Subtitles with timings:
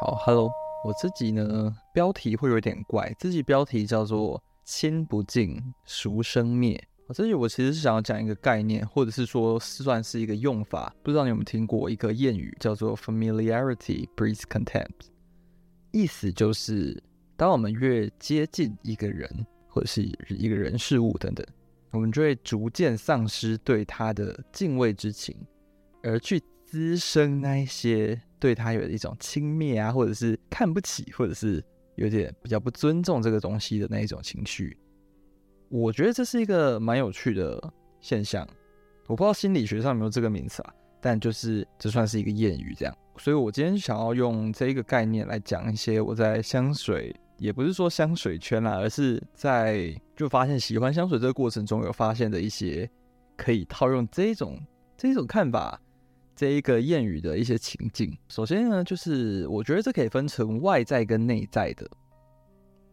[0.00, 0.50] 好，Hello，
[0.82, 6.82] 我自己呢，标题会有点怪，自己标题叫做“亲不敬，孰生灭”。
[7.06, 15.10] 我自己我其实是想要讲一个概念，或者是说算是一个用法，不知道你有没有听过一个谚语，叫做 “familiarity breeds contempt”，
[15.92, 17.02] 意思就是
[17.36, 19.28] 当我们越接近一个人，
[19.68, 21.46] 或者是一个人事物等等，
[21.90, 25.36] 我们就会逐渐丧失对他的敬畏之情，
[26.02, 31.60] 而去滋生那一些对他有一种轻蔑啊，或者是看不起，或者是
[31.96, 34.78] 有点比较不尊重这个东西的那一种情绪。
[35.68, 37.60] 我觉得这是一个蛮有趣的
[38.00, 38.46] 现象，
[39.08, 42.96] 我不知道心理学上有没有这个名词啊，但就是这算是一个谚语这样。
[43.18, 52.88] 所以我今天想要用这一个概念来讲一些我在香水，也不是说香水圈啦，而是在就发现喜欢香水这个过程中有发现的一些
[53.36, 54.56] 可以套用这种
[54.96, 55.80] 这种看法。
[56.40, 61.86] 这一个谚语的一些情境，首先呢，就是我觉得这可以分成外在跟内在的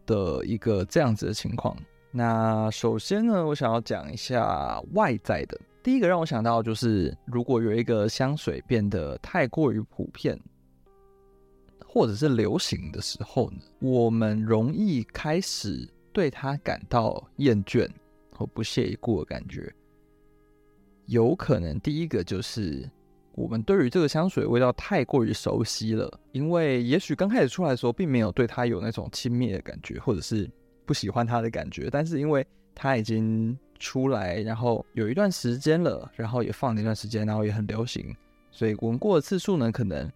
[0.04, 1.74] 的一个这样子的情况。
[2.10, 5.58] 那首先呢，我想要讲一下外在的。
[5.82, 10.38] 第一个让我想到就是，如果有一个香水变得太过于普遍
[11.86, 17.88] 或者是流行的时候呢，我们容易开始对它感到厌倦
[18.36, 19.74] 或不屑一顾的感觉。
[21.06, 22.86] 有可能第一个就是。
[23.38, 30.50] 我们对于这个香水味道太过于熟悉了，因为也许刚开始出来的时候，并没有对它有那种轻蔑的感觉，或者是
[30.84, 31.88] 不喜欢它的感觉。
[31.88, 38.12] 但是因为它已经出来，然后有一段时间了，然后也放了一段时间，然后也很流行，
[38.50, 40.10] 所以闻过的次数呢，可能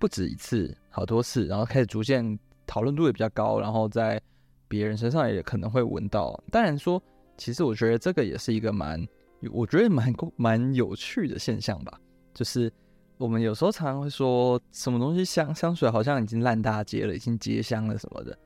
[0.00, 4.20] 不止一次，好多次，然后开始逐渐讨论度也比较高，然后在
[4.66, 6.42] 别人身上也可能会闻到。
[6.50, 7.00] 当然说，
[7.36, 9.06] 其实我觉得这个也是一个蛮，
[9.52, 12.00] 我觉得蛮蛮有趣的现象吧。
[12.36, 12.70] 就是
[13.16, 18.38] 我们有时候常常会说什么东西香香水好像已经烂大街了，已经结香了什么的，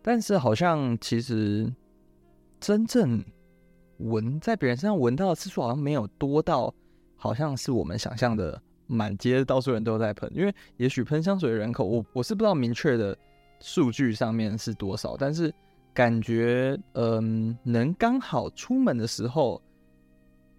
[0.00, 1.68] 但是好像其实
[2.60, 3.20] 真正
[3.98, 6.72] 闻在别人身上闻到的次数好像没有多到，
[7.16, 10.30] 好像是我们想象的满街到处人都在喷。
[10.32, 13.18] 因为也许喷香水的人口，我我是不知道明确的
[13.58, 15.52] 数据上面是多少，但是
[15.92, 19.60] 感觉嗯，能刚好出门的时候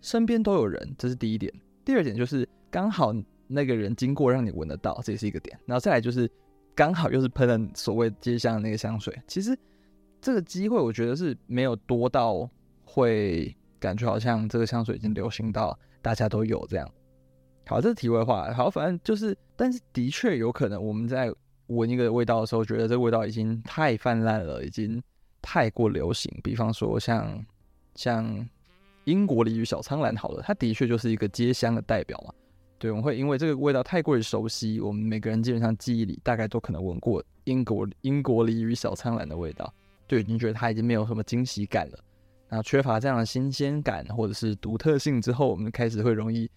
[0.01, 1.53] 身边都有人，这是第一点。
[1.83, 3.13] 第二点就是刚好
[3.47, 5.57] 那个人经过让你闻得到，这也是一个点。
[5.65, 6.29] 然后再来就是
[6.75, 9.57] 刚好又是喷了所谓街香的那个香水，其实
[10.21, 12.49] 这个机会我觉得是没有多到
[12.85, 16.89] 会感觉好像这个香水已经流行到大家都有这样。
[17.67, 18.53] 好，这是题外话。
[18.53, 21.33] 好，反正就是，但是的确有可能我们在
[21.67, 25.01] 闻一个味道的时候，觉得这个味道已经太泛滥了，已经
[25.41, 26.31] 太过流行。
[26.43, 27.45] 比方说像
[27.95, 28.47] 像。
[29.05, 32.33] 英国梨与小苍兰，好了，它的确就是一个街香的代表嘛。
[32.77, 39.73] 对，我们会因为这个味道太过于熟悉，我们每个人基本上记忆里大概都可能闻过英国英国梨与小苍兰的味道。
[40.07, 41.99] 就已经觉得它已经没有什么惊喜感了，
[42.49, 46.51] 那缺乏这样的新鲜感或者是独特性之后，我们开始会容易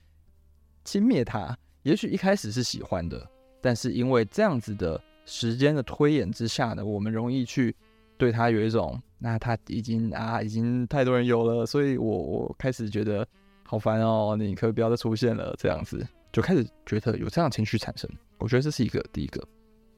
[0.82, 1.56] 轻蔑它。
[1.84, 3.24] 也许一开始是喜欢的，
[3.60, 7.72] 但是因为这样子的时间的推演之下呢，我们容易去
[8.16, 9.00] 对他有一种。
[9.18, 13.26] 那他已经啊，已经太多人有了，所以我我开始觉得
[13.62, 18.10] 好烦哦，你可不要再出现了，这样子就开始觉得有这样情绪产生。
[18.36, 19.42] 我觉得这是一个第一个，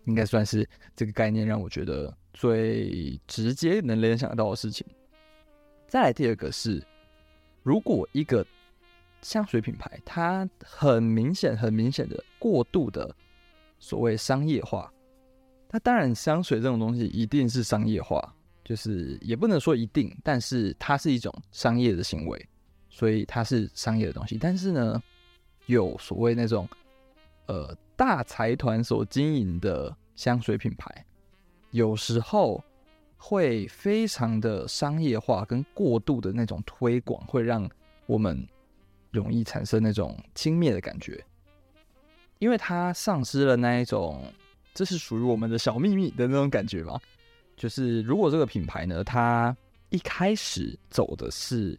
[0.05, 4.87] 应该算是这个概念让我觉得最直接能联想到的事情。
[5.89, 6.81] 再来第二个是，
[7.65, 8.47] 如果一个
[9.23, 13.13] 香水品牌它很明显、很明显的过度的
[13.81, 14.93] 所谓商业化，
[15.71, 18.33] 那当然香水这种东西一定是商业化。
[18.65, 22.49] 就是也不能说一定，但是它是一种商业的行为，
[22.91, 24.37] 所以它是商业的东西。
[24.39, 25.01] 但是呢，
[25.67, 26.69] 有所谓那种
[27.47, 31.07] 呃大财团所经营的香水品牌，
[31.71, 32.61] 有时候
[33.17, 37.71] 会非常的商业化跟过度的那种推广，会让
[38.07, 38.45] 我们
[39.13, 41.25] 容易产生那种轻蔑的感觉，
[42.41, 44.25] 因为它丧失了那一种
[44.77, 47.01] 这是属于我们的小秘密的那种感觉吗。
[47.57, 49.57] 就是如果这个品牌呢，它
[49.89, 51.77] 一开始走的是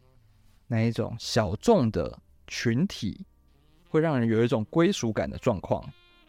[0.67, 2.17] 那一种小众的
[2.47, 3.23] 群体，
[3.87, 5.87] 会让人有一种归属感的状况，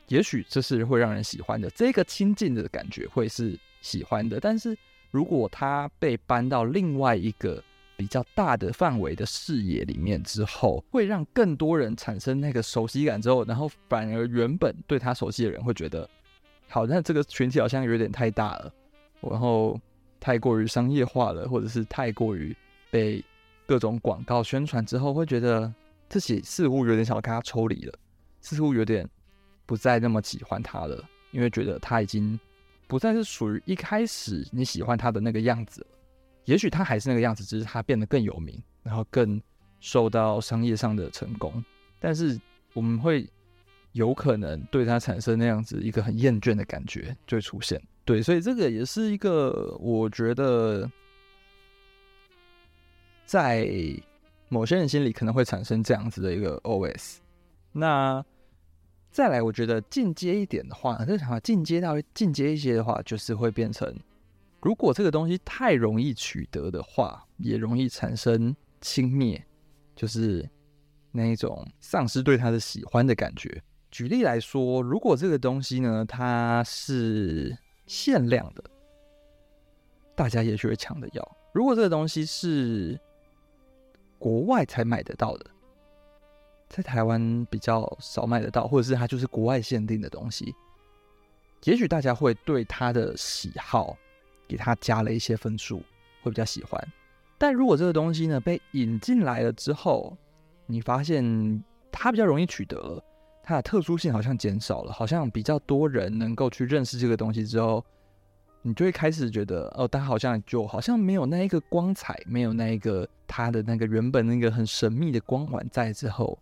[0.08, 4.38] 也许这是会让人喜欢的，这个亲近的感觉会是喜欢的。
[4.38, 4.76] 但是
[5.10, 7.64] 如果它被搬到另外一个
[7.96, 16.08] 比较大的范围的视野里面之后，会让更多人产生那个熟悉感之后，然后反而原本对他熟悉的人会觉得，
[16.68, 18.72] 好，那这个群体好像有点太大了。
[19.20, 19.78] 然后
[20.20, 22.56] 太过于商业化了，或者是太过于
[22.90, 23.24] 被
[23.66, 25.72] 各种广告宣传之后，会觉得
[26.08, 27.92] 自己似乎有点想要跟他抽离了，
[28.40, 29.08] 似乎有点
[29.66, 31.04] 不再那么喜欢他了。
[31.30, 32.38] 因为觉得他已经
[32.86, 35.86] 不再是属于一开始你喜欢他的那个样子了。
[36.44, 39.40] 也许他还是那个样子，只是他变得更有名，然后更
[39.80, 41.62] 受到商业上的成功。
[42.00, 42.40] 但是
[42.72, 43.28] 我们会
[43.92, 47.80] 有可能对他产生那样子一个很厌倦的感觉就会出现。
[48.04, 50.90] 对，所以这个也是一个我觉得
[53.26, 53.68] 在
[54.48, 57.16] 某些人心里可能会产生这样子的一个 OS。
[57.72, 58.24] 那
[59.10, 63.94] 再来，我觉得进阶一点的话，这想法进阶到进阶一些的话，就是会变成，
[64.60, 69.42] 如果这个东西太容易取得的话，也容易产生轻蔑，
[69.94, 70.48] 就是
[71.12, 73.62] 那一种丧失对他的喜欢的感觉。
[73.90, 77.56] 举例来说，如果这个东西呢，它是
[77.86, 78.62] 限量的，
[80.14, 81.36] 大家也许会抢着要。
[81.52, 83.00] 如果这个东西是
[84.18, 85.46] 国外才买得到的，
[86.68, 90.54] 在台湾比较少买得到，或者是它就是国外限定的东西，
[91.64, 93.96] 也许大家会对它的喜好
[94.46, 95.82] 给它加了一些分数，
[96.22, 96.78] 会比较喜欢。
[97.38, 100.14] 但如果这个东西呢，被引进来了之后，
[100.66, 103.02] 你发现它比较容易取得了。
[103.48, 107.82] 它的特殊性好像减少了，好像比较多人能够去认识这个东西之后，
[108.60, 116.38] 你就会开始觉得，哦，它好像就好像没有那一个光彩，没有那一个它的那个原本那个很神秘的光环在之后，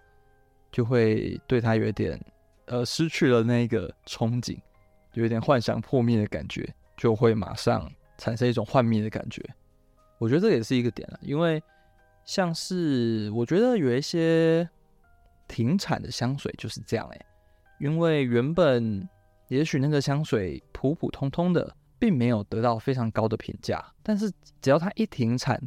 [0.73, 2.20] 就会对它有点，
[2.64, 4.58] 呃，失去了那一个憧憬，
[5.12, 7.88] 有一点幻想破灭的感觉，就会马上
[8.19, 9.41] 产生一种幻灭的感觉。
[10.19, 11.62] 我觉得这也是一个点了，因为
[12.25, 14.69] 像是我觉得有一些。
[15.48, 17.26] 停产的香水就是这样哎，
[17.78, 19.08] 因为原本
[19.48, 25.60] 也许那个香水普普通通的，并没有得到非常高的评价，但是只要它一停产，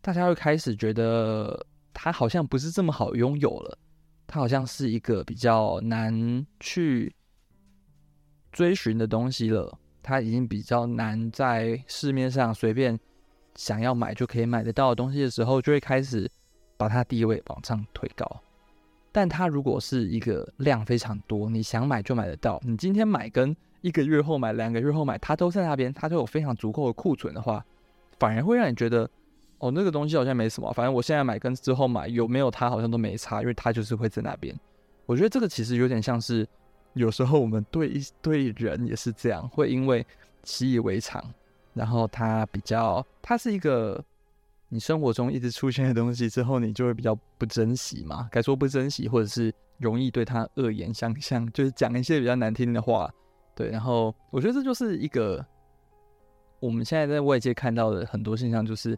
[0.00, 3.78] 大家会开始觉得它好像不是这么好拥有了，
[4.26, 7.14] 它好像是一个比较难去
[8.52, 12.98] 追寻的东西了，它已经比较难在市面上随便
[13.54, 16.30] 想要买就可以买得到的东西的时候，就会开始
[16.76, 18.40] 把它地位往上推高。
[19.10, 27.64] 但它如果是一个量非常多，你想买就买得到，你今天买跟一个月后买、两个月后买，它都在那边，它都有非常足够的库存的话，
[28.18, 29.08] 反而会让你觉得，
[29.58, 34.54] 哦，那个东西好像没什么，反正我现在买跟之后买有没有它好像都没差，因为它就是会在那边。
[35.06, 36.46] 我觉得这个其实有点像是，
[36.92, 40.06] 有时候我们对一对人也是这样，会因为
[40.44, 41.24] 习以为常，
[41.72, 44.04] 然后它比较，它是一个。
[44.70, 48.28] 你生活中一直出现的东西之后，你就会比较不珍惜嘛？
[48.30, 53.10] 该说不珍惜，或者是容易对他恶言相向， 就是讲一些比较难听的话。
[53.54, 55.44] 对，然后我觉得这就是一个
[56.60, 58.96] 我们现在在外界看到的很多现象，就是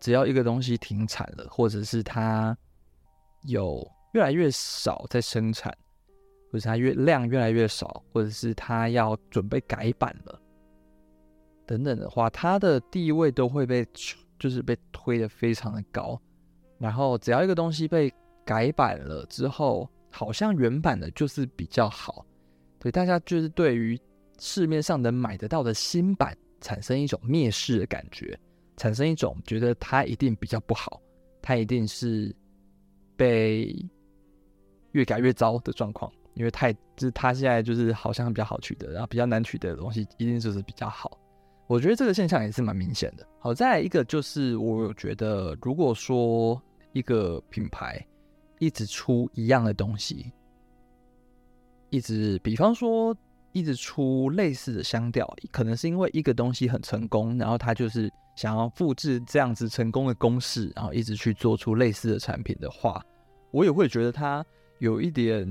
[0.00, 2.56] 只要一个东西停产了，或者是它
[3.44, 5.72] 有越来越少在生产，
[6.50, 10.42] 或者是它越量越来越少，或者是它要准备改版了
[11.64, 13.86] 等等的话，它的地位都会被。
[14.40, 16.20] 就是被推得非常的高，
[16.78, 18.12] 然后只要一个东西被
[18.44, 22.26] 改版了之后，好像原版的就是比较好，
[22.80, 23.96] 对，大家就是对于
[24.38, 28.36] 市面上能买得到的新版产生一种蔑视的感觉，
[28.76, 31.00] 产生一种觉得它一定比较不好，
[31.42, 32.34] 它一定是
[33.16, 33.72] 被
[34.92, 41.16] 越改越糟的状况，因为太就是它现在就是好像比较好取得，然后比较难取得的东西一定就是比较好。
[41.70, 43.24] 我觉得这个现象也是蛮明显的。
[43.38, 46.60] 好，再来一个就是，我有觉得，如果说
[46.92, 48.04] 一个品牌
[48.58, 50.32] 一直出一样的东西，
[51.90, 53.16] 一直，比方说
[53.52, 63.00] 一直出类似的香调，可能是因为一个东西很成功，然后他就是想要复制这样子成功的公式，然后一直去做出类似的产品的话，
[63.52, 64.44] 我也会觉得他
[64.80, 65.46] 有一点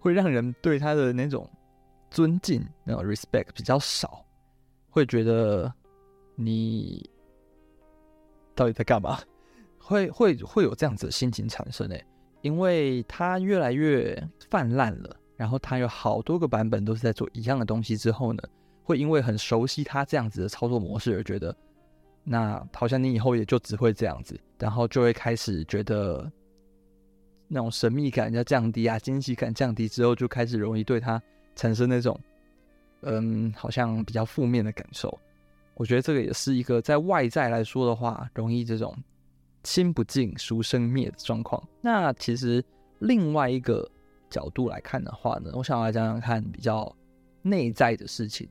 [0.00, 1.48] 会让人对他的那种
[2.10, 4.25] 尊敬，那种 respect 比较少。
[4.96, 5.70] 会觉得
[6.36, 7.06] 你
[8.54, 9.18] 到底在干嘛？
[9.78, 12.02] 会会会有这样子的心情产生诶，
[12.40, 18.42] 因为它越来越泛滥了，然后它有好多个版本都是在做一样的东西之后呢，
[18.84, 21.54] 会因为很熟悉它这样子的操作模式而觉得，
[22.24, 26.32] 那好像你以后也就只会这样子，然后就会开始觉得
[27.48, 31.22] 那种神秘感要降低啊，惊喜感降低之后，就开始容易对它
[31.54, 32.18] 产生那种。
[33.02, 35.18] 嗯，好像比较负面的感受。
[35.74, 38.96] 我觉得这个也是一个在外在来说的话，容易这种
[39.62, 41.62] 亲不敬，俗生灭的状况。
[41.80, 42.64] 那其实
[43.00, 43.88] 另外一个
[44.30, 46.90] 角度来看的话呢，我想要来讲讲看比较
[47.42, 48.48] 内在的事情。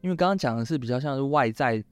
[0.00, 1.82] 因为刚刚讲的是比较像是外在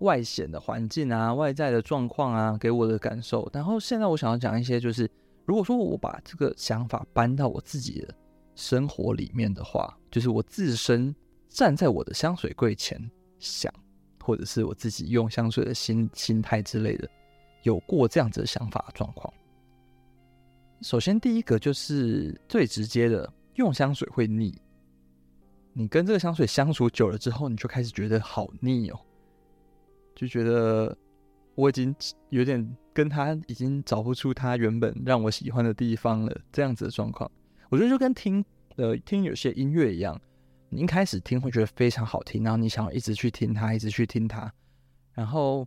[0.00, 3.48] 外显的环境啊，外在的状况啊，给我的感受。
[3.52, 5.10] 然后现在我想要讲一些，就是
[5.44, 8.14] 如果说我把这个想法搬到我自己的
[8.58, 11.14] 生活里面的话，就是我自身
[11.48, 13.00] 站在我的香水柜前
[13.38, 13.72] 想，
[14.20, 17.08] 或者是我自己用香水的心心态之类的，
[17.62, 19.32] 有过这样子的想法状况。
[20.82, 24.52] 首先，第一个就是最直接的，用香水会腻。
[25.72, 28.98] 你跟这个香水相处久了之后，你就开始觉得好腻哦，
[30.16, 30.96] 就觉得
[31.54, 31.94] 我已经
[32.30, 37.30] 有点跟他已经找不出他原本让我喜欢的地方了，这样子的状况。
[37.70, 38.44] 我觉得就跟听
[38.76, 40.20] 呃听有些音乐一样，
[40.70, 44.50] 你一开始听会觉得非常好听，然后你想要一直去听它，一直去听它，
[45.12, 45.66] 然后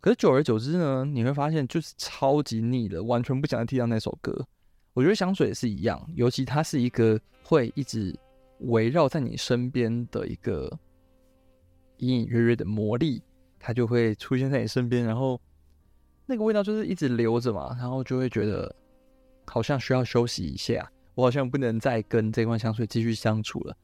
[0.00, 4.46] 可是久而久之呢，你会发现就是超级腻的，完全不想再听到那首歌。
[4.94, 8.14] 我觉得香水也是一样，尤其它是一个会一直
[8.58, 10.70] 围绕在你身边的一个
[11.98, 13.22] 隐隐约约的魔力，
[13.58, 15.40] 它就会出现在你身边，然后
[16.26, 18.74] 那个味道就是一直留着嘛，然后就会觉得
[19.46, 20.91] 好像需要休息一下。
[21.14, 23.76] 我好像不能再跟这罐香水继续相处了，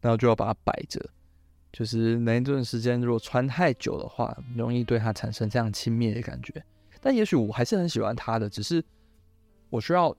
[0.00, 1.00] 然后就要把它摆着。
[1.72, 6.64] 就是那一段时间，如果穿太久的话，容易对它产生这样轻蔑的感觉。
[7.00, 8.84] 但也许我还是很喜欢它的，只是
[9.70, 10.14] 我需要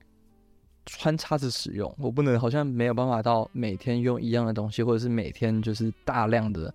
[0.84, 6.74] 穿插着使用，我不能好像没有办法到每天用一样的东西，或者是每天就是大量的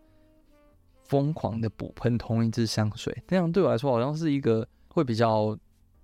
[1.03, 5.55] 疯狂的补喷同一支香水，那样对我来说好像是一个会比较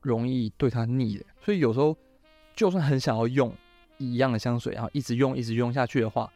[0.01, 1.25] 容易对它腻的。
[1.41, 1.97] 所以有时候
[2.55, 3.51] 就算很想要用。
[3.97, 6.31] 一样的香水，然后一直用，一直用下去的话，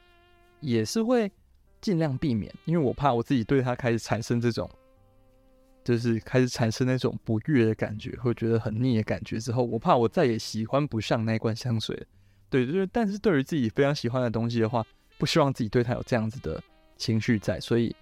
[0.60, 1.32] 也是会
[1.80, 4.70] 尽量避免，因为我怕我自己对它开始产生这种，
[5.84, 12.08] 就是开始产生那种不悦的感觉，会觉得很腻的感觉之后，我怕我再也喜欢不上那罐香水。
[12.50, 14.86] 对，就是，但是对于自己非常喜欢的东西的话，
[15.18, 16.62] 不希望自己对它有这样子的
[16.98, 17.96] 情绪在，所以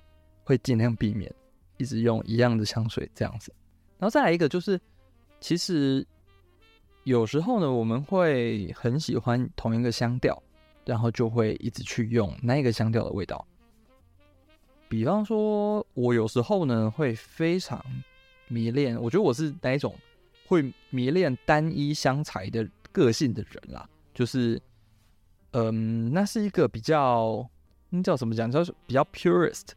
[0.43, 1.33] 会尽量避免
[1.77, 3.53] 一直用一样的香水这样子。
[3.97, 4.79] 然后再来一个就是，
[5.39, 6.05] 其实。
[7.05, 10.41] 有时候呢，我们会很喜欢同一个香调，
[10.85, 13.43] 然后就会一直去用那个香调的味道。
[14.87, 17.83] 比方说，我有时候呢会非常
[18.47, 19.95] 迷恋，我觉得我是那一种
[20.45, 23.89] 会迷恋单一香材的个性的人啦。
[24.13, 24.61] 就是，
[25.51, 27.49] 嗯，那是一个比较，
[27.89, 28.51] 那叫什么讲？
[28.51, 29.69] 叫比较 purist，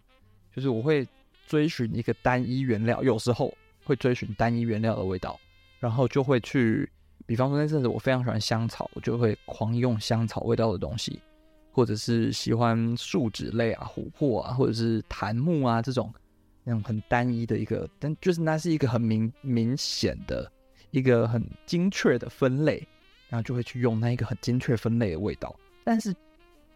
[0.55, 1.07] 就是我会
[1.47, 5.38] 追寻一个单一原料，有时候会追寻单一原料的味道，
[5.79, 6.91] 然后就会去。
[7.33, 11.19] 比方说那阵子我非常喜欢香草，我就会狂用香草味道的东西，
[11.71, 16.12] 或者是喜欢树脂类啊、琥珀啊，或者是檀木啊这种
[16.62, 20.53] 那种很单一的一个，但就是那是一个很明明显的
[20.91, 22.87] 一个很精确的分类，
[23.31, 25.59] 然后就会去用那一个很精确分类的味道。
[25.85, 26.15] 但是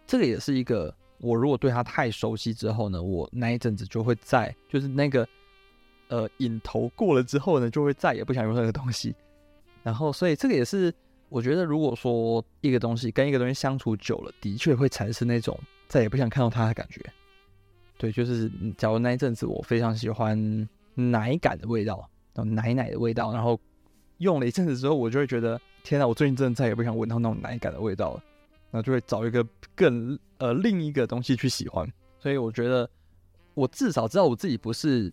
[0.06, 5.28] 这个也是一个，我如果对它太熟悉之后呢，我那一阵子就会在就是那个
[6.08, 9.14] 呃瘾头过了之后呢，就会再也不想用那个东西。
[9.86, 10.92] 然后，所以这个也是
[11.28, 17.00] 我觉得，如果说一个东西跟一个东西相处久了，的确会产生那种再也不想看到它的感觉。
[17.96, 23.60] 对，就是假如那一阵子我非常喜欢奶感的味道，然后奶奶的味道，然后
[24.18, 28.24] 用了一阵子之后，我就会觉得天哪，我最近真的再也不想闻到那种奶感的味道了。
[28.72, 31.88] 然后就会找一个更呃另一个东西去喜欢。
[32.18, 32.90] 所以我觉得
[33.54, 35.12] 我至少知道我自己不是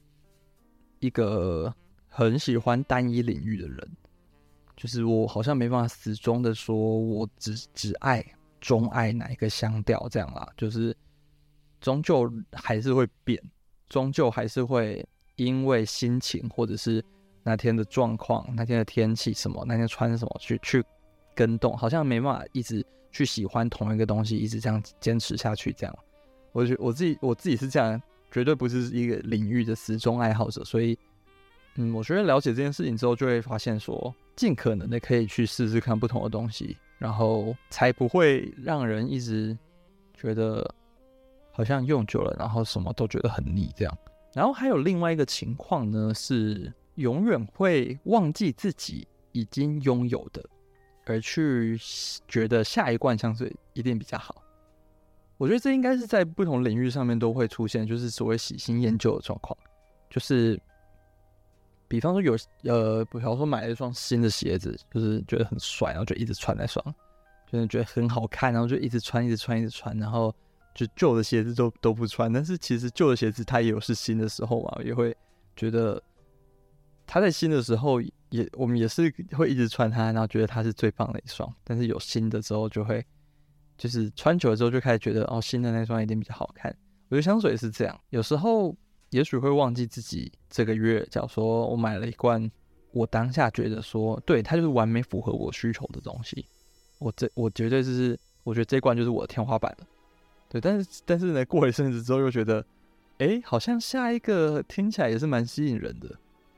[0.99, 1.71] 一个
[2.09, 3.91] 很喜欢单一领域的人。
[4.83, 8.21] 就是我好像没办法死忠的说，我只只爱
[8.59, 10.45] 钟爱哪一个香调这样啦。
[10.57, 10.93] 就是
[11.79, 13.41] 终究还是会变，
[13.87, 17.01] 终究还是会因为心情或者是
[17.43, 20.83] 那天的状况、那天的天气什么、那天穿什么去去
[21.33, 25.71] 跟动，好像没办法一直去喜欢同一个东西，一直这样坚持下去。
[25.71, 25.97] 这样，
[26.51, 28.01] 我觉我自己我自己是这样，
[28.33, 30.61] 绝对不是一个领域的死忠爱好者。
[30.65, 30.99] 所以，
[31.75, 34.13] 嗯，我觉得了解这件事情之后，就会发现说。
[34.35, 39.55] 尽可能的可以去试试看不同的东西，然后才不会让人一直
[40.15, 40.67] 觉得
[41.51, 43.95] 好像用久了，然后什么都觉得很腻这样。
[44.33, 50.43] 然后还有另外一个情况呢，是永远会忘记自己已经拥有的，
[51.05, 51.79] 而去
[52.27, 54.41] 觉得下一罐香水一定比较好。
[55.37, 59.55] 我觉得这应该是在不同领域上面都会出现，就是所谓喜新厌旧的状况，
[60.09, 60.59] 就是。
[61.93, 66.83] 比方说有呃，比方说买了一双新的鞋子，就是觉得很帅，然后就一直穿那双，
[67.51, 70.33] 就是觉得很好看，然后就一直穿，一直穿，一直穿，然后
[70.73, 72.33] 就旧的鞋子都都不穿。
[72.33, 75.15] 但是其实旧的鞋子它也有是新的时候嘛，也会
[75.55, 76.01] 觉得
[77.05, 81.47] 它在新的时候也我们也是会一直穿它，然后觉得它是最棒的一双。
[81.63, 83.05] 但是有新的之后就会
[83.77, 86.75] 就是穿久了之后就开始觉得哦，新的那双一定比较好看。
[87.09, 88.75] 我觉得香水也是这样，有时候。
[89.13, 92.51] 也许会忘记自己这个月，假如说我买了一罐，
[92.91, 96.45] 我当下觉得说，对，它就是完美符合我需求的东西。
[96.99, 99.87] 我这我绝对是我觉得这罐就是我的天花板了。
[100.49, 102.65] 对，但是但是呢，过一阵子之后又觉得，
[103.19, 106.09] 哎，好像下一个听起来也是蛮吸引人的，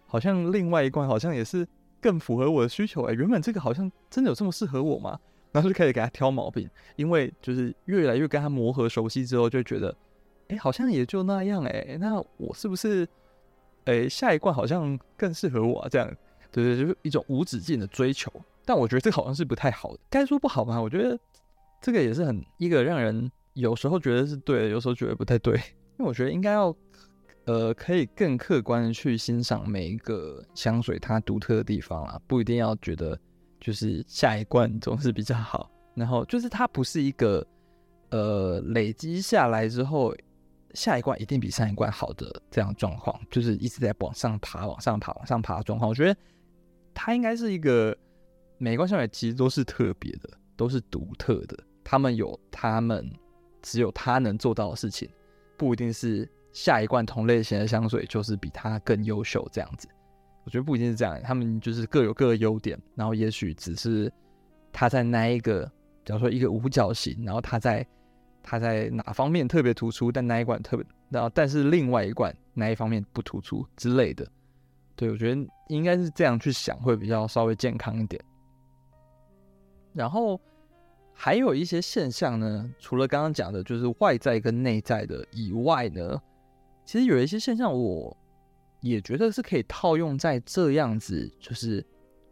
[0.07, 1.67] 好像另外一罐好像也是
[2.01, 3.03] 更符合我的需求。
[3.03, 5.19] 哎，原本这个好像真的有这么适合我吗？
[5.51, 9.95] 然后就开始给他挑毛病，因为就是越来越跟他磨合熟悉之后，就觉得，
[10.47, 11.63] 哎，好像也就那样。
[11.63, 13.07] 哎，那我是不是，
[13.85, 15.87] 哎，下一罐好像更适合我啊？
[15.89, 16.07] 这样，
[16.51, 18.31] 对对，就是一种无止境的追求。
[18.65, 20.81] 但我觉得这个好像是不太好的，该说不好吗？
[20.81, 21.17] 我觉得
[21.81, 25.53] 这个也是很一个让人有时候觉得是对的，有时候觉得不太对。
[25.97, 26.75] 因为我觉得应该要，
[27.45, 33.17] 呃，可以更客观的去欣赏每一个香水它独特的地方啦，不一定要觉得。
[33.57, 37.43] 就是下一罐总是比较好，然后就是它不是一个
[38.11, 40.13] 呃累积下来之后，
[40.75, 45.89] 下一罐一定比上一罐好的这样状况，就是一直在往上爬、往上爬、往上爬的状况。
[45.89, 46.19] 我觉得
[46.93, 47.97] 它应该是一个
[48.57, 53.09] 每一罐香水其实都是特别的，都是独特的，他们有他们
[53.61, 55.09] 只有他能做到的事情，
[55.57, 59.87] 不一定是下一罐同类型的香水就是比它更优秀这样子。
[60.43, 64.11] 我觉得不一定是这样，他们就是各有各的优点，然后也许只是
[64.71, 65.65] 他在那一个，
[66.05, 67.85] 假如说一个五角形，然后他在
[68.45, 74.25] 他在哪方面特别突出，但那一罐特别，然后但是另外一罐哪一方面不突出之类的。
[74.95, 78.23] 对，我觉得应该是这样去想会比较稍微健康一点。
[79.93, 80.39] 然后
[81.13, 86.21] 还有一些现象呢，除了刚刚讲的就是外在跟内在的以外呢，
[86.85, 88.15] 其实有一些现象我。
[88.81, 91.83] 也觉得是可以套用在这样子，就是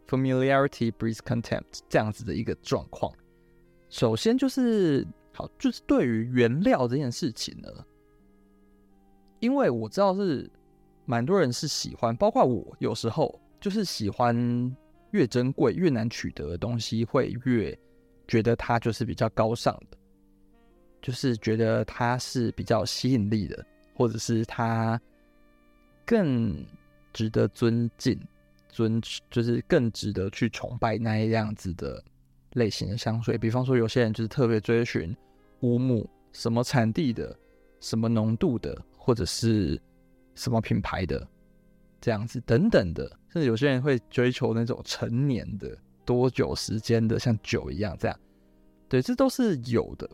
[0.06, 3.12] familiarity breeds contempt 这样子的一个状况。
[3.88, 7.68] 首先就是好，就是对于原料这件事情呢，
[9.40, 10.50] 因为我知道是
[11.04, 14.34] 蛮多人是喜欢，包括我有时候就是喜欢
[15.10, 17.78] 越珍贵越难取得的东西，会越
[18.26, 19.98] 觉得它就是比较高尚的，
[21.02, 24.98] 就是觉得它是比较吸引力的，或者是它。
[26.06, 26.62] 更
[27.14, 28.20] 值得尊敬、
[28.68, 32.04] 尊就是更值得去崇拜那一样子的
[32.54, 33.38] 类型的香水。
[33.38, 35.16] 比方说，有些人就是特别追寻
[35.60, 37.36] 乌木什么产地的、
[37.80, 39.80] 什么浓度的，或者是
[40.34, 41.24] 什么品牌的
[42.00, 43.06] 这样子等等的。
[43.28, 48.18] 甚至有些人会追求那种陈年的、多久时间的，像酒一样这样。
[48.88, 50.08] 对，这都是有的。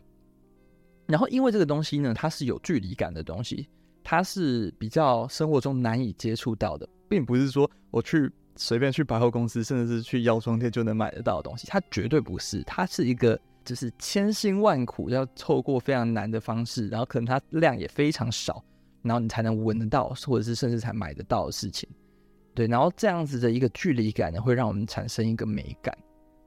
[1.07, 3.67] 然后，因为这个东西呢，它是有距离感的东西。
[4.03, 11.67] 它是比较生活中难以接触到的，并不是说我去随便去百货公司，甚至是去药妆店就能买得到的东西。
[11.67, 18.63] 它绝对不是，它是一个就是千辛万苦要透过非常难的方式，然后可能它量也非常少，
[19.01, 21.89] 然后你才能闻得到，或者是甚至才买得到的事情。
[22.53, 25.97] 对，然后这样子的一个距离感呢，会让我们产生一个美感，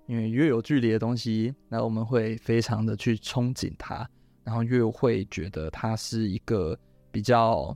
[0.06, 4.08] 因为越有距离的东西，那我们会非常的去憧憬它，
[4.42, 6.78] 然后越会觉得它是一个。
[7.14, 7.72] 比较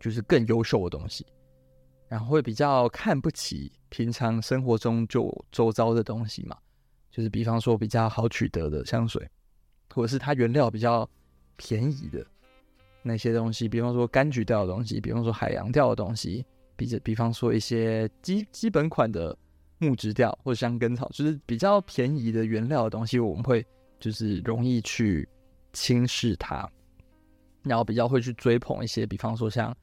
[0.00, 1.24] 就是更优秀的东西，
[2.08, 6.56] 然后会比较看不起平常生活中就周遭的东西嘛，
[7.10, 9.28] 就是比方说比较好取得的香水，
[9.92, 11.08] 或者是它原料比较
[11.56, 12.24] 便宜的
[13.02, 16.44] 那些东西，比方说柑橘调的东西，比方说海洋调的东西，
[16.76, 19.36] 比着比方说一些基基本款的
[19.78, 23.66] 木质调或者香根草，就是比较便宜的原料的东西，我们会
[23.98, 25.28] 就是容易去
[25.72, 26.68] 轻视它。
[27.62, 29.76] 然后比较会去追捧一些，比方说像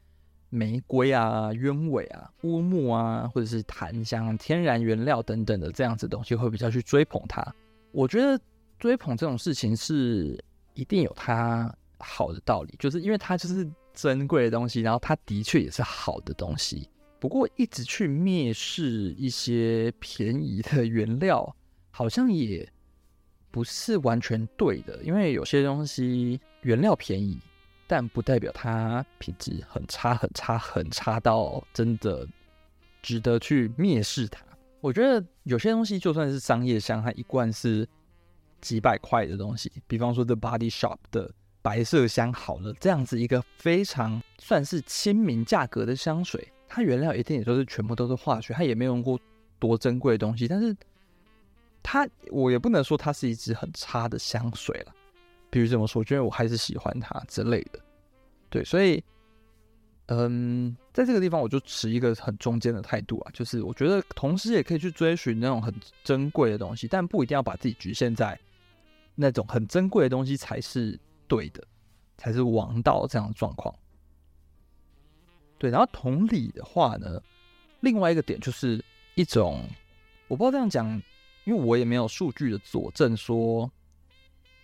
[0.54, 7.44] 玫瑰啊、鸢尾啊、乌木啊，或者是檀香、天然原料等等的这样子东西，会比较去追捧它。
[7.92, 8.40] 我觉得
[8.78, 10.40] 追捧这种事情是
[10.76, 16.88] 一定有它好的道理，就是因为它就是珍贵的东西，然后它的确也是好的东西。
[17.20, 21.56] 不过一直去蔑视一些便宜的原料，
[21.90, 22.72] 好像也
[23.50, 27.40] 不是完全对的，因为有些东西原料便宜。
[27.94, 32.28] 但不代表它品质很差、很差、很差到真的
[33.04, 34.44] 值得去蔑视它。
[34.82, 37.88] 我觉得有些东西就算是商业香，它一罐是
[38.62, 49.20] 几百块的东西，比方说 The Body Shop 的白色香，好了，这样子一个非常算是亲民价格的香水，它原料一定也都是全部都是化学，它也没有用过
[49.60, 50.76] 多珍贵的东西，但是
[51.84, 54.96] 它我也不能说它是一支很差的香水了。
[55.54, 57.80] 比如这么说，我觉得我还是喜欢他之类的，
[58.50, 59.04] 对，所以，
[60.08, 65.72] 嗯，在这个地方我就持一个很中间的态度啊，就是我觉得同时也可以去追寻那种很
[66.04, 68.36] 珍贵的东西，但不一定要把自己局限在
[69.14, 71.64] 那种很珍贵的东西才是对的，
[72.18, 73.72] 才是王道这样的状况。
[75.60, 77.22] 对，然后同理的话呢，
[77.82, 79.64] 另外一个点就是一种，
[80.28, 80.90] 我不知道这样讲，
[81.44, 83.72] 因为我也没有数据的佐证说。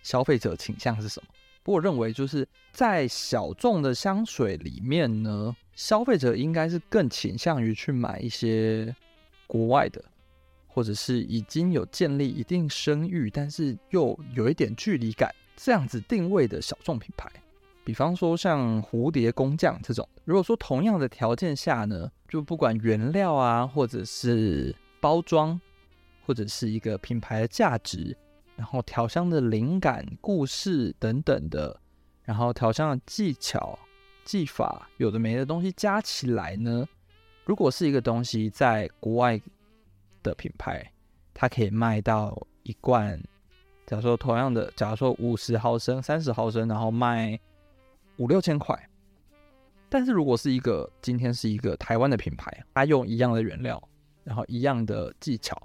[0.02, 1.28] 消费者倾向是什么。
[1.62, 8.94] 不过我认为就是在小众的香水里面呢，消费者应该是更倾向于去买一些
[9.46, 10.02] 国外的，
[10.66, 17.30] 或者是已经有建立一定声誉，但是又有一点距离感这样子定位的小众品牌。
[17.84, 25.60] 比方说像蝴蝶工匠这种，如果说同样的条件下呢，就不管原料啊，或者是包装，
[26.24, 28.16] 或者是一个品牌的价值。
[28.60, 31.80] 然后调香的灵感、故事等等的，
[32.24, 33.78] 然后调香的技巧、
[34.22, 36.86] 技法，有的没的东西加起来呢，
[37.46, 39.40] 如果是一个东西在国外
[40.22, 40.92] 的品牌，
[41.32, 43.18] 它可以卖到一罐，
[43.86, 47.40] 假如说同样的，假如说五十毫升、三十毫升，然后卖
[48.18, 48.78] 五六千块。
[49.88, 53.82] 但是如果是一个今天是一个台湾的品牌，它用一样的原料，
[54.22, 55.58] 然后一样的技巧。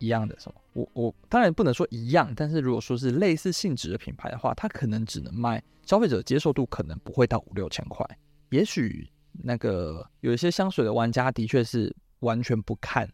[0.00, 0.60] 一样的什么？
[0.72, 8.04] 我我当然不能说一样，但是如果说是类似性质的品牌的话，它可能只能卖，消费者接受度可能不会到五六千块。
[8.48, 13.08] 也许那个有一些香水的玩家的确是完全不看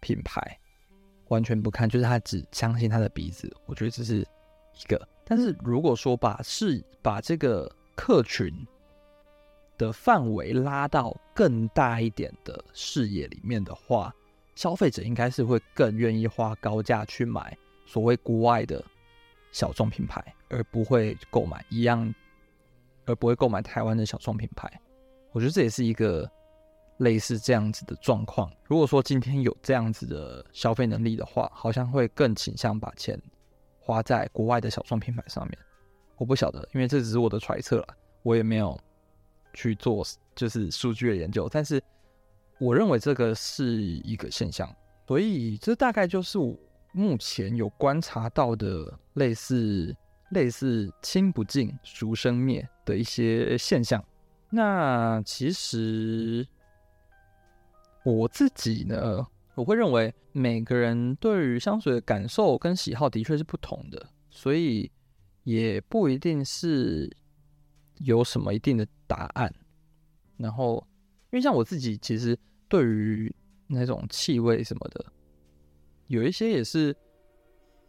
[0.00, 0.58] 品牌，
[1.28, 3.50] 完全不看，就是他只相信他的鼻子。
[3.64, 5.08] 我觉得这是一个。
[5.24, 8.52] 但是如果说把是把这个客群
[9.78, 14.14] 的范围拉到更大一点的视野里面的话，
[14.56, 18.82] 消费者应该是会更愿意花高价去买所谓国外的
[19.52, 22.12] 小众品牌，而不会购买一样，
[23.04, 24.68] 而不会购买台湾的小众品牌。
[25.32, 26.28] 我觉得这也是一个
[26.96, 28.50] 类似这样子的状况。
[28.64, 33.20] 如果说今天有这样子的消费能力的话，好像会更倾向把钱
[33.78, 35.58] 花在国外的小众品牌上面。
[36.16, 37.88] 我不晓得，因为这只是我的揣测了，
[38.22, 38.78] 我也没有
[39.52, 40.02] 去做
[40.34, 41.78] 就是数据的研究，但是。
[42.58, 44.66] 我认为这个是一个现象，
[45.06, 46.58] 所以这大概就是我
[46.92, 49.94] 目前有观察到的类似
[50.30, 54.02] 类似“亲不敬，俗生灭”的一些现象。
[54.48, 56.46] 那其实
[58.02, 64.90] 我自己呢，我会认为每个人对于香水的感受跟喜好的确是不同的，所以
[65.44, 67.14] 也不一定是
[67.98, 69.54] 有什么一定的答案。
[70.38, 70.82] 然后。
[71.30, 73.34] 因为像我自己，其实对于
[73.66, 75.04] 那种气味什么的，
[76.06, 76.96] 有一些也是，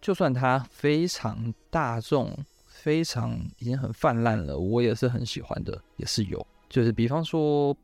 [0.01, 6.45] 就算它非常大众、非常已经很泛滥了，我也是很喜欢的，也是有。
[6.67, 7.75] 就是比方说，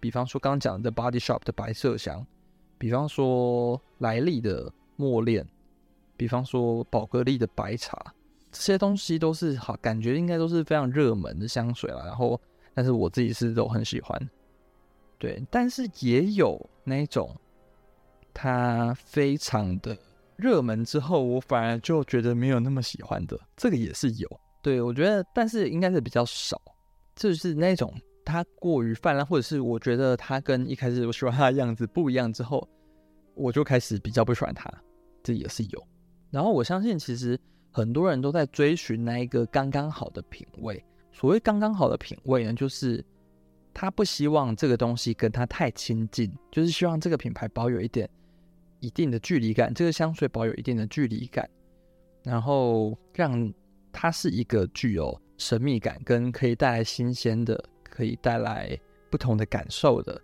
[0.00, 2.26] 比方说刚讲的 Body Shop 的白麝香，
[2.78, 5.46] 比方说莱利的墨恋，
[6.16, 8.14] 比方说宝格丽的白茶，
[8.50, 12.04] 这些东西都是好，感觉应该都是非常热门的香水了。
[12.06, 12.40] 然后，
[12.74, 14.30] 但是我自己是都很喜欢。
[15.18, 17.34] 对，但是也有那种，
[18.32, 19.96] 它非常的
[20.36, 24.40] 热门之后，我反而就觉得没有那么喜欢的，这个也是有。
[24.62, 26.60] 对，我觉得，但是应该是比较少，
[27.14, 27.92] 就是那种
[28.24, 32.66] 它过于泛滥，或者是我觉得它跟一开始我喜欢它的样子不一样之后，
[33.34, 34.72] 我就开始比较不喜欢它，
[35.22, 35.86] 这也是有。
[36.30, 37.38] 然后我相信，其实
[37.70, 40.82] 很多人都在追寻那一个刚刚好的品味。
[41.20, 43.04] 所谓刚刚好的品味呢，就是。
[43.72, 48.10] 他不希望这个东西跟他太亲近，就是希望这个品牌保有一点
[48.80, 51.48] 一定的距离感，这个香水保有一定的距离感，
[52.24, 53.50] 然后让
[53.92, 58.76] 它是一个具有神秘感跟可以带来新鲜的、可以带来
[59.08, 60.20] 不同的感受的，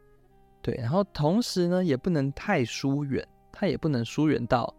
[0.60, 0.74] 对。
[0.74, 4.74] 然后同时呢，也不能太疏远，它也不能疏远到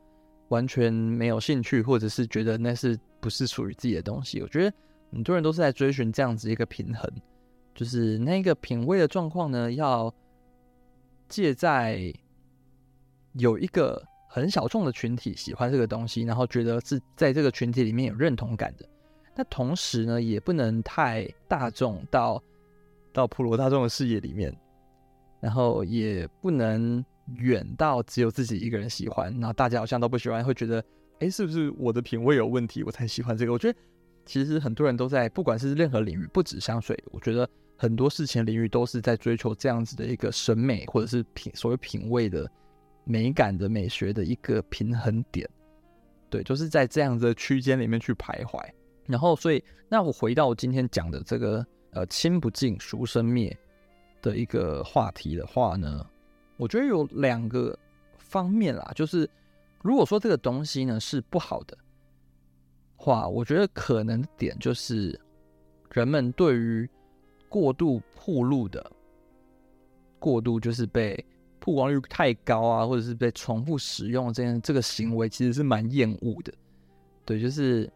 [0.50, 4.42] 完全没有兴趣，或者是觉得那是不是属于自己的东西。
[4.42, 4.76] 我觉得
[5.12, 7.12] 很多人都是在追寻这样子一个平衡。
[7.74, 10.12] 就是那个品味的状况呢，要
[11.30, 12.12] 借在
[13.34, 18.86] 有一个很小众的群体喜欢这个东西，然后觉得是在这个群体里面有认同感的。
[19.36, 22.42] 那同时呢，也不能太大众到
[23.14, 24.52] 到普罗大众的视野里面，
[25.40, 30.84] 然后也不能远到只有自己一个人喜欢，然后大家好像都不喜欢，会觉得
[31.20, 33.54] 哎，是不是我的品味有问题，我才喜欢这个？
[33.54, 33.78] 我觉得
[34.28, 37.50] 其实很多人都在，不管是任何领域，不止香水，我觉得。
[37.80, 42.50] 很多事情领域都是在追求这样子的一个审美，或者是品所谓品味的
[43.04, 45.48] 美感的美学的一个平衡点，
[46.28, 48.60] 对，就是在这样子的区间里面去徘徊。
[49.06, 53.56] 然后，所以那我回到我今天讲的这个呃“亲不敬，俗生灭”
[54.24, 56.04] 的一个话题的话呢，
[56.58, 57.78] 我觉得有两个
[58.18, 59.30] 方面啦，就是
[59.84, 61.78] 如果说这个东西呢是不好的
[62.98, 65.18] 话，我觉得可能点就是
[65.92, 66.90] 人们对于
[67.48, 68.92] 过度曝露的，
[70.20, 71.24] 过度就是被
[71.60, 76.54] 曝光率太高啊，或者是被重复使用这样这个行为，其实是蛮厌恶的。
[77.24, 77.90] 对，就是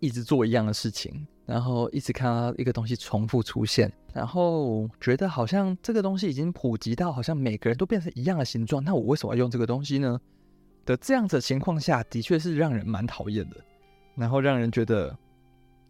[0.00, 10.20] 一直做一样的事情，然后一直看到一个东西重复出现，然后觉得好像这个东西已经普及到好像每个人都变成一样的形状，那我为什么要用这个东西呢？
[10.90, 13.56] 的这样子情况下的确是让人蛮讨厌的，
[14.16, 15.16] 然后让人觉得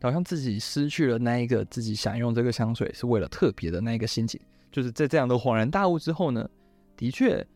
[0.02, 4.38] 好像自己失去了那一个自己想用这个香水是为了特别的那一个心情，
[4.70, 6.46] 就是在这样的恍然大悟之后呢，
[6.98, 7.46] 的确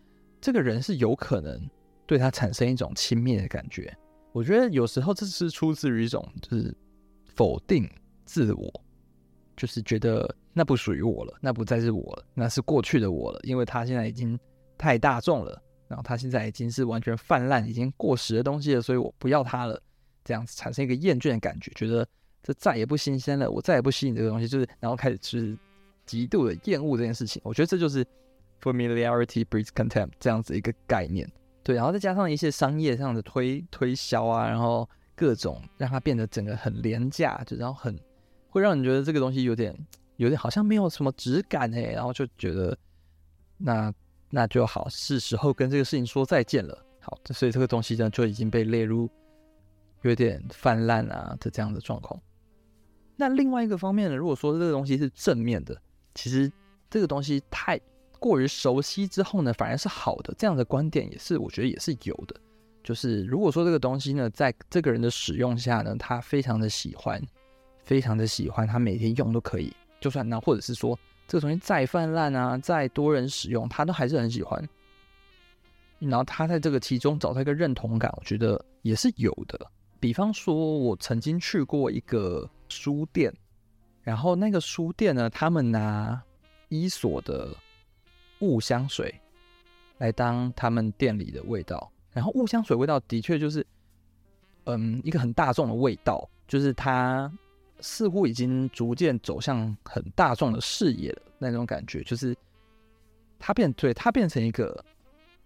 [0.41, 1.61] 这个人是有可能
[2.07, 3.95] 对他产生一种轻蔑的感觉。
[4.33, 6.75] 我觉得有时候这是出自于一种就是
[7.35, 7.87] 否定
[8.25, 8.73] 自我，
[9.55, 14.39] 就是觉得那不属于我了，那不再是我了，那是过去的我了，因为他现在已经
[14.79, 19.81] 太大众了，然后他现在已经是完全泛滥、已经过时的东西了，所以我不要它了，
[20.25, 22.07] 这样子产生一个厌倦的感觉，觉得
[22.43, 25.57] 这再也不新鲜了，我再也不吸引这个东西，就是然后开始就是
[26.07, 27.41] 极度的厌恶这件事情。
[27.45, 28.05] 我觉得这就是
[28.63, 31.31] familiarity breeds contempt 这样子一个概念。
[31.63, 37.99] 对，然后再加上一些商业上的推推销啊，然后各种让它变得整个很廉价，就然后很
[38.51, 39.75] 会让你觉得这个东西有点
[40.17, 42.77] 有点好像没有什么质感哎，然后就觉得
[43.57, 43.91] 那
[44.35, 46.77] 那就好，是时候跟这个事情说再见了。
[47.01, 49.09] 好，所以这个东西呢就已经被列入
[50.03, 52.21] 有点泛滥啊的这样的状况。
[53.15, 55.81] 那另外一个方面呢，如果说这个东西是正面的，
[56.15, 56.51] 其实
[56.91, 57.81] 这个东西太。
[58.21, 60.35] 过于熟悉之后呢，反而是好的。
[60.39, 62.35] 这样的观点也是，我觉得也是有的。
[62.83, 67.21] 就是如果说这个东西呢，在这个人的使用下呢，他非常的喜欢，
[67.83, 69.71] 非常的喜欢，他每天用都可以。
[70.01, 74.69] 就算那或者是说这个东西再泛滥啊，再多人使用，他都还是很喜欢。
[75.99, 79.59] 然后他在这个其中找到一个认同感，我觉得也是有的。
[80.01, 83.33] 比方说，我曾经去过一个书店，
[84.03, 86.23] 然后那个书店呢，他们拿
[86.69, 87.55] 伊索的。
[88.41, 89.15] 雾香水
[89.97, 93.65] 来当他们店里的味道，然后雾香水味道的确就是，
[94.65, 97.33] 嗯，一个很大众的味道，就是它
[97.81, 102.37] 似乎已经逐渐走向很大众的视野了那种感觉，就是
[103.39, 104.85] 它变，对，它变成一个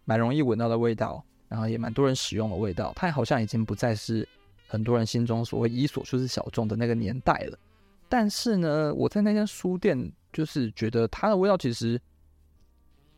[0.04, 4.26] 蛮容易闻到的味道，然后也蛮多人使用的味道，它好像已经不再是
[4.66, 7.58] 很多人心中所谓伊索就是小众的那个年代了。
[8.08, 12.00] 但是呢，我在那间书店就是觉得它的味道其实。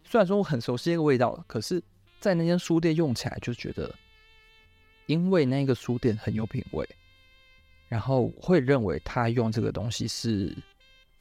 [0.03, 1.81] 虽然说我很熟悉那个味道，可是，
[2.19, 3.95] 在那间书店用起来就觉得，
[5.07, 6.89] 因为那个书店很有品味，
[7.91, 10.57] 然后会认为他用这个东西是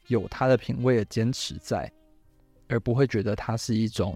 [0.08, 1.92] 有他的品味的坚持在，
[2.68, 4.16] 而不会觉得它是一种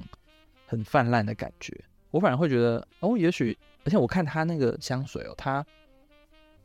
[0.67, 1.75] 很泛滥的感觉。
[2.11, 5.65] 我反而会觉得，哦，也许，而且我看他那个香水哦，它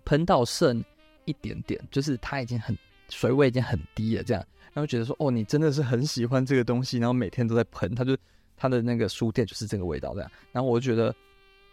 [0.04, 0.84] 喷到剩
[1.24, 2.76] 一点点，就是它已经很
[3.08, 4.46] 水位已经很低了，这样。
[4.74, 8.14] 然后觉得说，哦，你真的是很喜欢这个东西，然后每天都在喷，他就
[8.58, 10.30] 他的那个书店就是这个味道这样。
[10.52, 11.14] 然后我就觉得，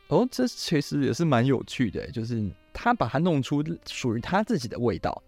[0.07, 5.21] 哦，这其实也是蛮有趣的，就是他把它弄出属于他自己的味道，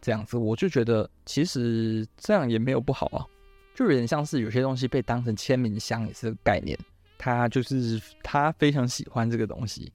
[0.00, 3.26] 这样子，我就觉得其实这样也没有不好啊，
[3.74, 6.78] 就有点像是有些东西被当成签名箱也是个概念，
[7.18, 9.92] 他就是他非常喜欢这个东西，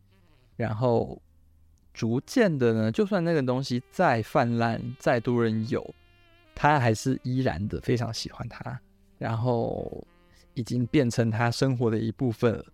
[0.55, 1.21] 然后
[1.93, 5.93] 逐渐的呢，就算那个东西再泛滥，再多人有。
[6.57, 8.79] 他还是依然的非常喜欢它，
[9.17, 10.07] 然后
[10.53, 12.65] 已经变成他生活的一部分了。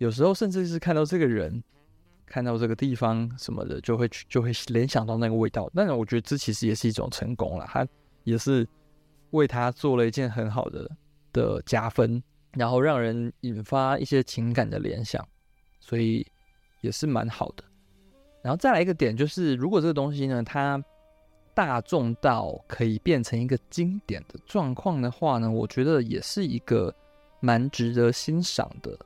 [0.00, 1.62] 有时候甚至是看到这个人，
[2.24, 5.70] 看到这个地方什么的，就会就会联想到那个味道。
[5.74, 7.86] 但是我觉得这其实也是一种成功了，他
[8.24, 8.66] 也是
[9.32, 10.90] 为他做了一件很好的
[11.34, 15.22] 的加分，然后让人引发一些情感的联想，
[15.80, 16.26] 所以
[16.80, 17.62] 也是蛮好的。
[18.42, 20.82] 然后再来一个点就是，如果这个东西呢，它
[21.52, 26.94] 大众到可以变成一个经典的状况的话呢，我觉得也是一个
[27.40, 28.98] 蛮值得欣赏的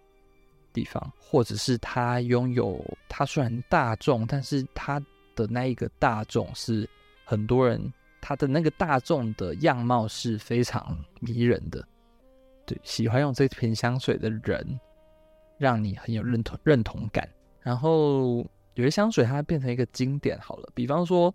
[0.74, 5.00] 地方，或者是他拥有，他虽然大众，但是他
[5.34, 6.86] 的那一个大众是
[7.24, 11.82] 很多人，他的那个大众的样貌是非常迷人的，
[12.66, 14.78] 对，喜欢用这瓶香水的人，
[15.56, 17.26] 让你很有认同认同感。
[17.62, 21.34] 然后有些香水它变成一个经典，好了，比方说。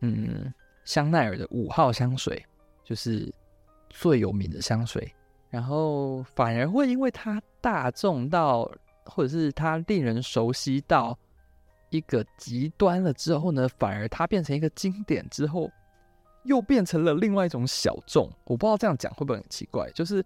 [0.00, 2.40] 嗯，香奈儿的五号香水
[2.84, 3.34] 就是
[3.90, 5.12] 最有名的香水，
[5.50, 8.70] 然后反而会因为它大众到，
[9.04, 11.18] 或者是它令人熟悉到
[11.90, 15.70] 一个极端了之后呢，反而它变成一个经典之后，
[16.44, 18.30] 又变成了另外一种小众。
[18.44, 20.24] 我不知道这样讲会不会很奇怪，就是。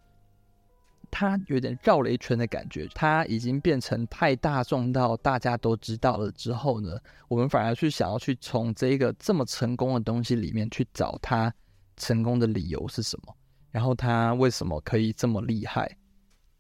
[1.15, 6.97] 它有点绕了一圈的感觉，它已经变成太大众到大家都知道了之后呢，
[7.29, 11.53] 我们反而去想要去从这个这么成功的东西里面去找它
[11.99, 13.35] 成功的理由是什么，
[13.73, 15.97] 然后他为什么可以这么厉害，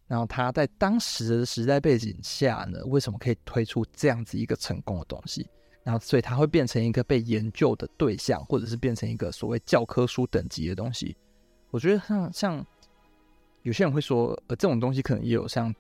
[0.06, 5.46] 然后他在当时的时代背景下呢，为什么可以推出这样子一个成功的东西？
[5.84, 11.14] 然后所以他会变成一个被研究的对象，或者是变成一个所谓教科书等级的东西。
[11.70, 12.66] 我觉得像像
[13.62, 15.74] 有些人会说，呃，这种东西可能也有像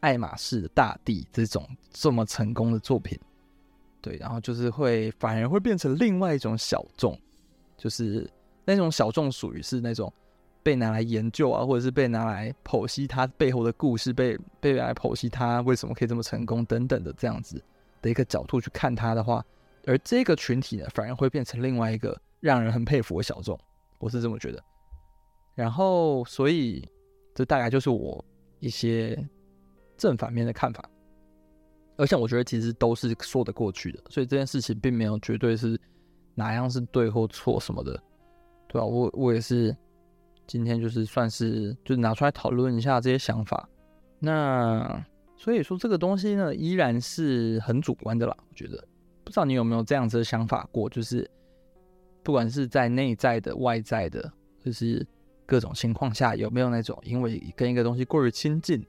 [0.00, 3.16] 爱马仕的大地这种这么成功的作品，
[4.00, 7.16] 对，然后就是会反而会变成另外一种小众，
[7.76, 8.28] 就是
[8.64, 10.12] 那种小众属于是那种。
[10.66, 17.62] 被拿来研究啊，或者是被拿来剖析他背后的故事，被被来剖析他为什么可以这么成功等等的这样子
[18.02, 19.44] 的一个角度去看他的话，
[19.86, 23.56] 而这个群体呢，反而会变成另外一个让人很佩服的小众，
[24.00, 24.60] 我是这么觉得。
[25.54, 26.84] 然后，所以
[27.32, 28.24] 这大概就是我
[28.58, 29.16] 一些
[29.96, 30.84] 正反面的看法，
[31.96, 35.80] 而且我觉得其实都是说得过去的，所以这件事情并没有绝对是
[36.34, 37.92] 哪样是对或错什么的，
[38.66, 38.84] 对吧？
[38.84, 39.72] 我我也是。
[40.46, 43.68] 今天就是算是就拿出来讨论一下这些想法，
[44.18, 45.04] 那
[45.36, 48.36] 所以说这个东西呢，依然是很主观的啦。
[48.38, 48.82] 我觉得
[49.24, 51.28] 不知道你有没有这样子的想法过，就是
[52.22, 54.32] 不管是在内在的、外在的，
[54.64, 55.06] 就是
[55.44, 58.84] 各种情况下，有没有那种因为跟一个东西过于亲近，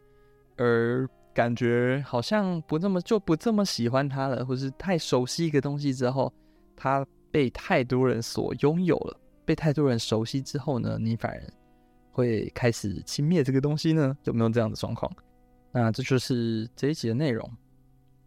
[0.58, 6.32] 而感觉好像不这么就不这么喜欢它了，或是太熟悉一个东西之后，
[6.76, 9.20] 它被太多人所拥有了。
[9.48, 11.42] 被太多人熟悉之后呢，你反而
[12.12, 14.16] 会开始轻蔑这个东西呢？
[14.26, 15.12] 有没有这样的状况？
[15.72, 17.50] 那这就是这一集的内容。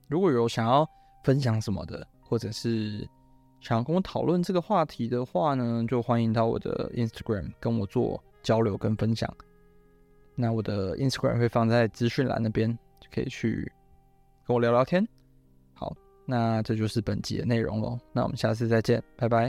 [0.08, 0.88] 如果有想要
[1.22, 3.06] 分享什么的，或者是
[3.60, 9.30] 想要跟我讨论这个话题的话呢，就欢迎到我的 Instagram 跟我做交流跟分享。
[10.34, 13.70] 那我的 Instagram 会放在资讯栏那边，就可以去
[14.46, 15.06] 跟我聊聊天。
[15.74, 17.98] 好，那这就是本集的内容喽。
[18.12, 19.48] 那我们下次再见，拜拜。